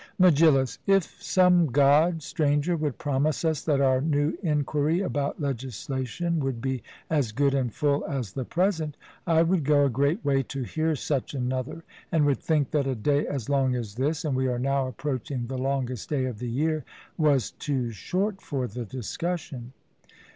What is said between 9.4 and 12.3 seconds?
would go a great way to hear such another, and